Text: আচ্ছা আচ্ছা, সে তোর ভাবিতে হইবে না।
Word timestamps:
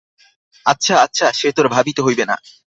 আচ্ছা 0.65 0.93
আচ্ছা, 1.05 1.27
সে 1.31 1.47
তোর 1.51 1.67
ভাবিতে 1.67 2.01
হইবে 2.03 2.23
না। 2.25 2.35